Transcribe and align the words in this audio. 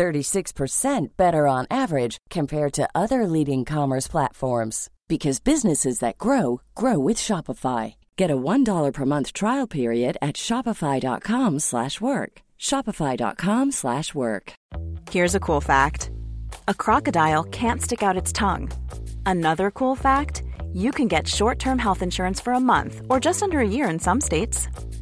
36% 0.00 1.08
better 1.18 1.46
on 1.46 1.66
average 1.70 2.16
compared 2.30 2.72
to 2.72 2.88
other 2.94 3.26
leading 3.26 3.66
commerce 3.66 4.08
platforms 4.08 4.88
because 5.08 5.40
businesses 5.40 5.98
that 5.98 6.16
grow 6.16 6.62
grow 6.74 6.98
with 6.98 7.18
Shopify. 7.18 7.96
Get 8.16 8.30
a 8.30 8.36
$1 8.36 8.92
per 8.94 9.04
month 9.04 9.34
trial 9.34 9.66
period 9.66 10.16
at 10.22 10.36
shopify.com/work. 10.36 12.32
shopify.com/work. 12.68 14.52
Here's 15.10 15.34
a 15.34 15.44
cool 15.46 15.60
fact. 15.60 16.10
A 16.68 16.74
crocodile 16.84 17.44
can't 17.60 17.82
stick 17.82 18.02
out 18.02 18.20
its 18.20 18.32
tongue. 18.32 18.64
Another 19.26 19.70
cool 19.70 19.96
fact, 19.96 20.42
you 20.84 20.90
can 20.92 21.08
get 21.08 21.28
short-term 21.28 21.78
health 21.78 22.02
insurance 22.02 22.42
for 22.44 22.52
a 22.54 22.66
month 22.72 22.94
or 23.10 23.20
just 23.20 23.42
under 23.42 23.58
a 23.60 23.72
year 23.76 23.86
in 23.92 23.98
some 23.98 24.20
states. 24.20 24.68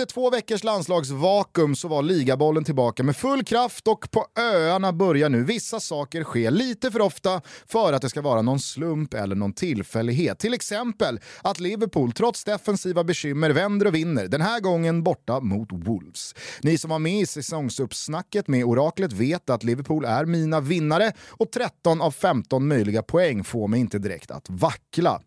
Efter 0.00 0.14
två 0.14 0.30
veckors 0.30 0.64
landslagsvakuum 0.64 1.76
så 1.76 1.88
var 1.88 2.02
ligabollen 2.02 2.64
tillbaka 2.64 3.02
med 3.02 3.16
full 3.16 3.44
kraft 3.44 3.88
och 3.88 4.10
på 4.10 4.26
öarna 4.38 4.92
börjar 4.92 5.28
nu 5.28 5.44
vissa 5.44 5.80
saker 5.80 6.24
ske 6.24 6.50
lite 6.50 6.90
för 6.90 7.00
ofta 7.00 7.40
för 7.66 7.92
att 7.92 8.02
det 8.02 8.08
ska 8.08 8.20
vara 8.20 8.42
någon 8.42 8.60
slump 8.60 9.14
eller 9.14 9.36
någon 9.36 9.52
tillfällighet. 9.52 10.38
Till 10.38 10.54
exempel 10.54 11.20
att 11.42 11.60
Liverpool 11.60 12.12
trots 12.12 12.44
defensiva 12.44 13.04
bekymmer 13.04 13.50
vänder 13.50 13.86
och 13.86 13.94
vinner, 13.94 14.28
den 14.28 14.40
här 14.40 14.60
gången 14.60 15.02
borta 15.02 15.40
mot 15.40 15.68
Wolves. 15.72 16.34
Ni 16.62 16.78
som 16.78 16.90
var 16.90 16.98
med 16.98 17.20
i 17.20 17.26
säsongsuppsnacket 17.26 18.48
med 18.48 18.64
oraklet 18.64 19.12
vet 19.12 19.50
att 19.50 19.64
Liverpool 19.64 20.04
är 20.04 20.24
mina 20.24 20.60
vinnare 20.60 21.12
och 21.28 21.50
13 21.50 22.00
av 22.00 22.10
15 22.10 22.68
möjliga 22.68 23.02
poäng 23.02 23.44
får 23.44 23.68
mig 23.68 23.80
inte 23.80 23.98
direkt 23.98 24.30
att 24.30 24.50
vackla. 24.50 25.20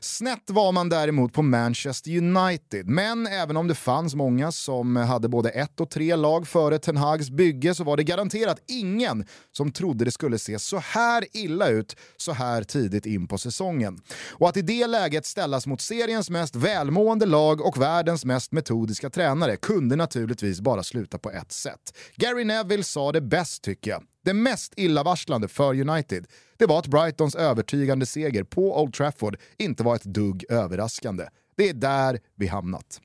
Snett 0.00 0.50
var 0.50 0.72
man 0.72 0.88
däremot 0.88 1.32
på 1.32 1.42
Manchester 1.42 2.16
United, 2.16 2.88
men 2.88 3.26
även 3.26 3.56
om 3.56 3.68
det 3.68 3.74
fanns 3.74 4.17
många 4.18 4.52
som 4.52 4.96
hade 4.96 5.28
både 5.28 5.50
ett 5.50 5.80
och 5.80 5.90
tre 5.90 6.16
lag 6.16 6.48
före 6.48 6.78
Ten 6.78 6.96
Hags 6.96 7.30
bygge 7.30 7.74
så 7.74 7.84
var 7.84 7.96
det 7.96 8.04
garanterat 8.04 8.62
ingen 8.66 9.26
som 9.52 9.72
trodde 9.72 10.04
det 10.04 10.10
skulle 10.10 10.38
se 10.38 10.58
så 10.58 10.78
här 10.78 11.24
illa 11.32 11.68
ut 11.68 11.96
så 12.16 12.32
här 12.32 12.62
tidigt 12.62 13.06
in 13.06 13.28
på 13.28 13.38
säsongen. 13.38 14.00
Och 14.30 14.48
att 14.48 14.56
i 14.56 14.62
det 14.62 14.86
läget 14.86 15.26
ställas 15.26 15.66
mot 15.66 15.80
seriens 15.80 16.30
mest 16.30 16.56
välmående 16.56 17.26
lag 17.26 17.60
och 17.60 17.82
världens 17.82 18.24
mest 18.24 18.52
metodiska 18.52 19.10
tränare 19.10 19.56
kunde 19.56 19.96
naturligtvis 19.96 20.60
bara 20.60 20.82
sluta 20.82 21.18
på 21.18 21.30
ett 21.30 21.52
sätt. 21.52 21.96
Gary 22.16 22.44
Neville 22.44 22.84
sa 22.84 23.12
det 23.12 23.20
bäst 23.20 23.62
tycker 23.62 23.90
jag. 23.90 24.02
Det 24.24 24.34
mest 24.34 24.72
illavarslande 24.76 25.48
för 25.48 25.80
United 25.88 26.26
det 26.58 26.66
var 26.66 26.78
att 26.78 26.86
Brightons 26.86 27.34
övertygande 27.34 28.06
seger 28.06 28.44
på 28.44 28.82
Old 28.82 28.94
Trafford 28.94 29.36
inte 29.58 29.82
var 29.82 29.96
ett 29.96 30.04
dugg 30.04 30.44
överraskande. 30.48 31.24
Det 31.56 31.68
är 31.68 31.74
där 31.74 32.20
vi 32.36 32.46
hamnat. 32.46 33.00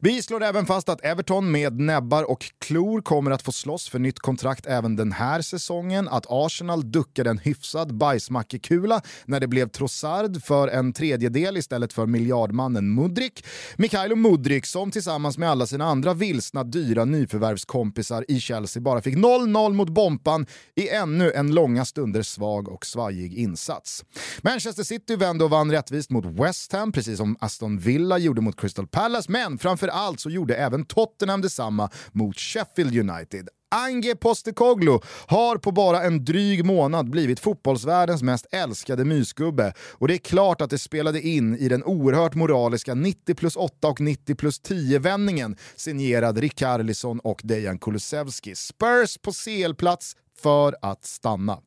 Vi 0.00 0.22
slår 0.22 0.42
även 0.42 0.66
fast 0.66 0.88
att 0.88 1.04
Everton 1.04 1.50
med 1.50 1.80
näbbar 1.80 2.30
och 2.30 2.52
klor 2.58 3.00
kommer 3.00 3.30
att 3.30 3.42
få 3.42 3.52
slåss 3.52 3.88
för 3.88 3.98
nytt 3.98 4.18
kontrakt 4.18 4.66
även 4.66 4.96
den 4.96 5.12
här 5.12 5.42
säsongen, 5.42 6.08
att 6.08 6.26
Arsenal 6.28 6.92
duckade 6.92 7.30
en 7.30 7.38
hyfsad 7.38 7.94
bajsmackekula 7.94 9.00
när 9.24 9.40
det 9.40 9.46
blev 9.46 9.68
Trossard 9.68 10.42
för 10.42 10.68
en 10.68 10.92
tredjedel 10.92 11.56
istället 11.56 11.92
för 11.92 12.06
miljardmannen 12.06 12.94
Mudrik. 12.94 13.44
Mikhailo 13.76 14.16
Mudrik 14.16 14.66
som 14.66 14.90
tillsammans 14.90 15.38
med 15.38 15.50
alla 15.50 15.66
sina 15.66 15.84
andra 15.84 16.14
vilsna 16.14 16.64
dyra 16.64 17.04
nyförvärvskompisar 17.04 18.24
i 18.28 18.40
Chelsea 18.40 18.82
bara 18.82 19.02
fick 19.02 19.16
0-0 19.16 19.72
mot 19.72 19.88
Bompan 19.88 20.46
i 20.74 20.88
ännu 20.88 21.32
en 21.32 21.54
långa 21.54 21.84
stunder 21.84 22.22
svag 22.22 22.68
och 22.68 22.86
svajig 22.86 23.34
insats. 23.34 24.04
Manchester 24.42 24.82
City 24.82 25.16
vände 25.16 25.44
och 25.44 25.50
vann 25.50 25.72
rättvist 25.72 26.10
mot 26.10 26.24
West 26.24 26.72
Ham, 26.72 26.92
precis 26.92 27.16
som 27.16 27.36
Aston 27.40 27.78
Villa 27.78 28.18
gjorde 28.18 28.40
mot 28.40 28.60
Crystal 28.60 28.86
Palace, 28.86 29.32
men 29.32 29.47
men 29.48 29.58
framför 29.58 29.88
allt 29.88 30.20
så 30.20 30.30
gjorde 30.30 30.54
även 30.54 30.84
Tottenham 30.84 31.40
detsamma 31.40 31.90
mot 32.12 32.38
Sheffield 32.38 33.10
United. 33.10 33.48
Ange 33.70 34.14
Postecoglou 34.14 35.00
har 35.26 35.56
på 35.56 35.72
bara 35.72 36.02
en 36.02 36.24
dryg 36.24 36.64
månad 36.64 37.10
blivit 37.10 37.40
fotbollsvärldens 37.40 38.22
mest 38.22 38.46
älskade 38.52 39.04
mysgubbe 39.04 39.72
och 39.78 40.08
det 40.08 40.14
är 40.14 40.18
klart 40.18 40.60
att 40.60 40.70
det 40.70 40.78
spelade 40.78 41.20
in 41.20 41.56
i 41.56 41.68
den 41.68 41.84
oerhört 41.84 42.34
moraliska 42.34 42.94
90 42.94 43.34
plus 43.34 43.56
8 43.56 43.88
och 43.88 44.00
90 44.00 44.34
plus 44.34 44.62
10-vändningen 44.62 45.56
signerad 45.76 46.38
Rikarlison 46.38 47.20
och 47.20 47.40
Dejan 47.44 47.78
Kulusevski. 47.78 48.54
Spurs 48.54 49.18
på 49.18 49.32
CL-plats 49.32 50.16
för 50.42 50.76
att 50.82 51.04
stanna. 51.04 51.58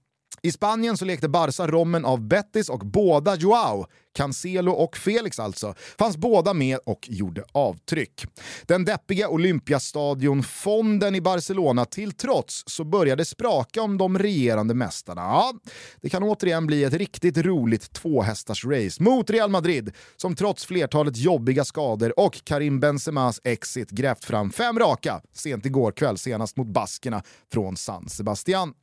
I 0.44 0.52
Spanien 0.52 0.98
så 0.98 1.06
lekte 1.06 1.30
Barca 1.30 1.68
rommen 1.68 2.06
av 2.06 2.22
Betis 2.28 2.70
och 2.70 2.80
båda 2.80 3.36
Joao, 3.36 3.86
Cancelo 4.14 4.72
och 4.72 4.98
Felix 4.98 5.40
alltså, 5.40 5.74
fanns 6.00 6.18
båda 6.18 6.54
med 6.54 6.80
och 6.86 7.08
gjorde 7.10 7.44
avtryck. 7.52 8.26
Den 8.66 8.86
deppiga 8.86 9.30
Olympiastadion-fonden 9.30 11.16
i 11.16 11.22
Barcelona 11.22 11.86
till 11.86 12.12
trots 12.12 12.64
så 12.68 12.84
började 12.84 13.26
spraka 13.26 13.82
om 13.82 13.98
de 13.98 14.20
regerande 14.20 14.74
mästarna. 14.74 15.22
Ja, 15.22 15.54
det 16.02 16.10
kan 16.10 16.24
återigen 16.24 16.68
bli 16.68 16.84
ett 16.84 16.94
riktigt 16.94 17.38
roligt 17.38 17.94
tvåhästars 17.94 18.66
race 18.66 19.04
mot 19.04 19.30
Real 19.30 19.50
Madrid 19.50 19.92
som 20.18 20.36
trots 20.36 20.66
flertalet 20.66 21.18
jobbiga 21.18 21.66
skador 21.66 22.20
och 22.20 22.42
Karim 22.44 22.80
Benzemas 22.80 23.42
exit 23.44 23.90
grävt 23.90 24.26
fram 24.26 24.52
fem 24.52 24.80
raka 24.80 25.22
sent 25.34 25.66
igår 25.66 25.92
kväll 25.92 26.18
senast 26.18 26.58
mot 26.58 26.68
baskerna 26.68 27.24
från 27.52 27.78
San 27.78 28.10
Sebastian. 28.10 28.74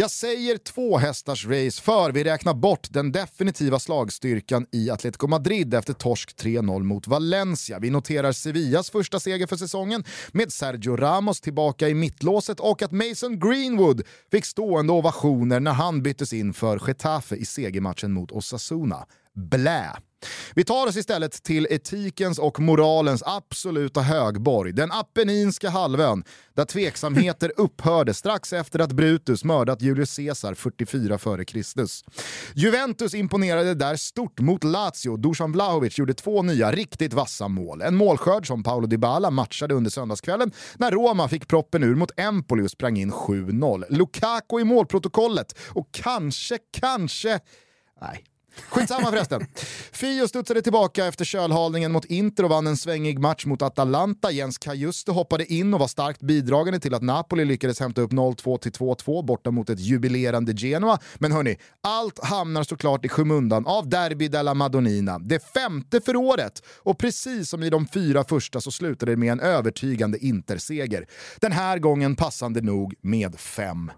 Jag 0.00 0.10
säger 0.10 0.58
två 0.58 0.98
hästars 0.98 1.46
race 1.46 1.82
för 1.82 2.12
vi 2.12 2.24
räknar 2.24 2.54
bort 2.54 2.86
den 2.90 3.12
definitiva 3.12 3.78
slagstyrkan 3.78 4.66
i 4.72 4.90
Atletico 4.90 5.26
Madrid 5.26 5.74
efter 5.74 5.92
torsk 5.92 6.42
3-0 6.42 6.82
mot 6.82 7.06
Valencia. 7.06 7.78
Vi 7.78 7.90
noterar 7.90 8.32
Sevillas 8.32 8.90
första 8.90 9.20
seger 9.20 9.46
för 9.46 9.56
säsongen 9.56 10.04
med 10.32 10.52
Sergio 10.52 10.96
Ramos 10.96 11.40
tillbaka 11.40 11.88
i 11.88 11.94
mittlåset 11.94 12.60
och 12.60 12.82
att 12.82 12.92
Mason 12.92 13.38
Greenwood 13.38 14.02
fick 14.30 14.44
stående 14.44 14.92
ovationer 14.92 15.60
när 15.60 15.72
han 15.72 16.02
byttes 16.02 16.32
in 16.32 16.52
för 16.52 16.80
Getafe 16.86 17.36
i 17.36 17.44
segermatchen 17.44 18.12
mot 18.12 18.32
Osasuna. 18.32 19.06
Blä! 19.34 19.96
Vi 20.54 20.64
tar 20.64 20.86
oss 20.86 20.96
istället 20.96 21.42
till 21.42 21.66
etikens 21.70 22.38
och 22.38 22.60
moralens 22.60 23.22
absoluta 23.26 24.00
högborg, 24.00 24.72
den 24.72 24.92
Apenninska 24.92 25.70
halvön, 25.70 26.24
där 26.54 26.64
tveksamheter 26.64 27.52
upphörde 27.56 28.14
strax 28.14 28.52
efter 28.52 28.78
att 28.78 28.92
Brutus 28.92 29.44
mördat 29.44 29.82
Julius 29.82 30.16
Caesar 30.16 30.54
44 30.54 31.14
f.Kr. 31.14 31.58
Juventus 32.54 33.14
imponerade 33.14 33.74
där 33.74 33.96
stort 33.96 34.40
mot 34.40 34.64
Lazio. 34.64 35.16
Dusan 35.16 35.52
Vlahovic 35.52 35.98
gjorde 35.98 36.14
två 36.14 36.42
nya 36.42 36.72
riktigt 36.72 37.12
vassa 37.12 37.48
mål. 37.48 37.82
En 37.82 37.96
målskörd 37.96 38.46
som 38.46 38.62
Paolo 38.62 38.86
Dybala 38.86 39.30
matchade 39.30 39.74
under 39.74 39.90
söndagskvällen 39.90 40.52
när 40.76 40.90
Roma 40.90 41.28
fick 41.28 41.48
proppen 41.48 41.82
ur 41.82 41.94
mot 41.94 42.10
Empoli 42.16 42.66
och 42.66 42.70
sprang 42.70 42.96
in 42.96 43.12
7-0. 43.12 43.84
Lukaku 43.90 44.60
i 44.60 44.64
målprotokollet 44.64 45.58
och 45.68 45.88
kanske, 45.92 46.58
kanske... 46.72 47.40
Nej, 48.00 48.24
Skitsamma 48.68 49.10
förresten. 49.10 49.46
Fio 49.92 50.28
studsade 50.28 50.62
tillbaka 50.62 51.06
efter 51.06 51.24
kölhalningen 51.24 51.92
mot 51.92 52.04
Inter 52.04 52.44
och 52.44 52.50
vann 52.50 52.66
en 52.66 52.76
svängig 52.76 53.18
match 53.18 53.46
mot 53.46 53.62
Atalanta. 53.62 54.30
Jens 54.30 54.58
Kajuste 54.58 55.12
hoppade 55.12 55.52
in 55.52 55.74
och 55.74 55.80
var 55.80 55.88
starkt 55.88 56.20
bidragande 56.20 56.80
till 56.80 56.94
att 56.94 57.02
Napoli 57.02 57.44
lyckades 57.44 57.80
hämta 57.80 58.00
upp 58.00 58.12
0-2 58.12 58.58
till 58.58 58.72
2-2 58.72 59.24
borta 59.24 59.50
mot 59.50 59.70
ett 59.70 59.80
jubilerande 59.80 60.52
Genoa. 60.52 60.98
Men 61.18 61.32
hörni, 61.32 61.56
allt 61.80 62.24
hamnar 62.24 62.62
såklart 62.62 63.04
i 63.04 63.08
skymundan 63.08 63.66
av 63.66 63.88
Derby 63.88 64.28
della 64.28 64.54
Madonnina. 64.54 65.18
Det 65.18 65.52
femte 65.52 66.00
för 66.00 66.16
året 66.16 66.62
och 66.82 66.98
precis 66.98 67.50
som 67.50 67.62
i 67.62 67.70
de 67.70 67.88
fyra 67.88 68.24
första 68.24 68.60
så 68.60 68.70
slutade 68.70 69.12
det 69.12 69.16
med 69.16 69.32
en 69.32 69.40
övertygande 69.40 70.18
Interseger. 70.18 71.06
Den 71.40 71.52
här 71.52 71.78
gången 71.78 72.16
passande 72.16 72.60
nog 72.60 72.94
med 73.02 73.40
5 73.40 73.90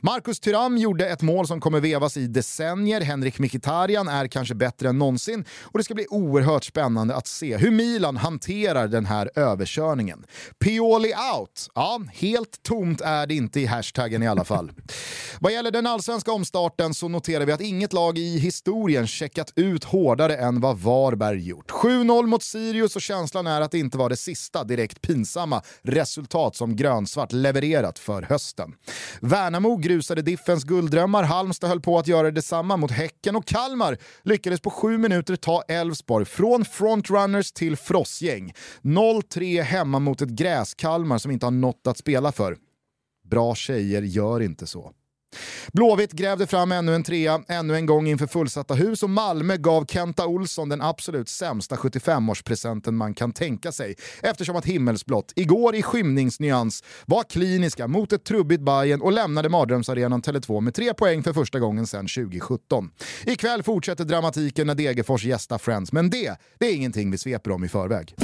Marcus 0.00 0.40
Thuram 0.40 0.78
gjorde 0.78 1.08
ett 1.08 1.22
mål 1.22 1.46
som 1.46 1.60
kommer 1.60 1.80
vevas 1.80 2.16
i 2.16 2.26
decennier. 2.26 3.00
Henrik 3.00 3.38
Mkhitaryan 3.38 4.08
är 4.08 4.26
kanske 4.26 4.54
bättre 4.54 4.88
än 4.88 4.98
någonsin 4.98 5.44
och 5.62 5.78
det 5.78 5.84
ska 5.84 5.94
bli 5.94 6.06
oerhört 6.10 6.64
spännande 6.64 7.14
att 7.14 7.26
se 7.26 7.56
hur 7.56 7.70
Milan 7.70 8.16
hanterar 8.16 8.88
den 8.88 9.06
här 9.06 9.30
överkörningen. 9.34 10.24
Pioli 10.64 11.12
out? 11.34 11.68
Ja, 11.74 12.00
helt 12.12 12.62
tomt 12.62 13.00
är 13.00 13.26
det 13.26 13.34
inte 13.34 13.60
i 13.60 13.66
hashtaggen 13.66 14.22
i 14.22 14.28
alla 14.28 14.44
fall. 14.44 14.72
Vad 15.40 15.52
gäller 15.52 15.70
den 15.70 15.86
allsvenska 15.86 16.32
omstarten 16.32 16.94
så 16.94 17.08
noterar 17.08 17.46
vi 17.46 17.52
att 17.52 17.60
inget 17.60 17.92
lag 17.92 18.18
i 18.18 18.38
historien 18.38 19.06
checkat 19.06 19.52
ut 19.56 19.84
hårdare 19.84 20.36
än 20.36 20.60
vad 20.60 20.78
Varberg 20.78 21.48
gjort. 21.48 21.70
7-0 21.70 22.26
mot 22.26 22.42
Sirius 22.42 22.96
och 22.96 23.02
känslan 23.02 23.46
är 23.46 23.60
att 23.60 23.70
det 23.70 23.78
inte 23.78 23.98
var 23.98 24.08
det 24.08 24.16
sista 24.16 24.64
direkt 24.64 25.02
pinsamma 25.02 25.62
resultat 25.82 26.56
som 26.56 26.76
grönsvart 26.76 27.32
levererat 27.32 27.98
för 27.98 28.22
hösten. 28.22 28.72
Värnamo 29.20 29.76
grusade 29.76 30.22
Diffens 30.22 30.64
gulddrömmar, 30.64 31.22
Halmstad 31.22 31.70
höll 31.70 31.80
på 31.80 31.98
att 31.98 32.06
göra 32.06 32.30
detsamma 32.30 32.76
mot 32.76 32.90
Häcken 32.90 33.36
och 33.36 33.46
Kalmar 33.46 33.98
lyckades 34.22 34.60
på 34.60 34.70
sju 34.70 34.98
minuter 34.98 35.36
ta 35.36 35.62
Elfsborg 35.68 36.24
från 36.24 36.64
frontrunners 36.64 37.52
till 37.52 37.76
frossgäng. 37.76 38.52
0-3 38.82 39.62
hemma 39.62 39.98
mot 39.98 40.22
ett 40.22 40.28
gräskalmar 40.28 41.18
som 41.18 41.30
inte 41.30 41.46
har 41.46 41.50
något 41.50 41.86
att 41.86 41.98
spela 41.98 42.32
för. 42.32 42.56
Bra 43.30 43.54
tjejer 43.54 44.02
gör 44.02 44.40
inte 44.40 44.66
så. 44.66 44.92
Blåvitt 45.72 46.12
grävde 46.12 46.46
fram 46.46 46.72
ännu 46.72 46.94
en 46.94 47.02
trea, 47.02 47.42
ännu 47.48 47.74
en 47.74 47.86
gång 47.86 48.08
inför 48.08 48.26
fullsatta 48.26 48.74
hus 48.74 49.02
och 49.02 49.10
Malmö 49.10 49.56
gav 49.56 49.86
Kenta 49.86 50.26
Olsson 50.26 50.68
den 50.68 50.82
absolut 50.82 51.28
sämsta 51.28 51.76
75-årspresenten 51.76 52.90
man 52.90 53.14
kan 53.14 53.32
tänka 53.32 53.72
sig 53.72 53.94
eftersom 54.22 54.56
att 54.56 54.64
himmelsblått 54.64 55.32
igår 55.36 55.74
i 55.74 55.82
skymningsnyans 55.82 56.84
var 57.06 57.22
kliniska 57.22 57.88
mot 57.88 58.12
ett 58.12 58.24
trubbigt 58.24 58.62
Bayern 58.62 59.00
och 59.00 59.12
lämnade 59.12 59.48
mardrömsarenan 59.48 60.22
Tele2 60.22 60.60
med 60.60 60.74
tre 60.74 60.94
poäng 60.94 61.22
för 61.22 61.32
första 61.32 61.58
gången 61.58 61.86
sedan 61.86 62.06
2017. 62.06 62.90
Ikväll 63.24 63.62
fortsätter 63.62 64.04
dramatiken 64.04 64.66
när 64.66 64.74
Degerfors 64.74 65.24
gästar 65.24 65.58
Friends, 65.58 65.92
men 65.92 66.10
det, 66.10 66.36
det 66.58 66.66
är 66.66 66.74
ingenting 66.74 67.10
vi 67.10 67.18
sveper 67.18 67.50
om 67.50 67.64
i 67.64 67.68
förväg. 67.68 68.14